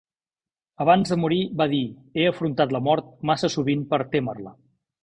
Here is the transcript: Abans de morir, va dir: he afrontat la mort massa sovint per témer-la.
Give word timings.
Abans 0.85 1.13
de 1.13 1.17
morir, 1.25 1.39
va 1.61 1.67
dir: 1.75 1.83
he 2.23 2.27
afrontat 2.31 2.75
la 2.79 2.83
mort 2.91 3.13
massa 3.33 3.53
sovint 3.59 3.89
per 3.95 4.03
témer-la. 4.17 4.61